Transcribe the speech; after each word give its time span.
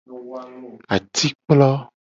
Atikplo. 0.95 1.69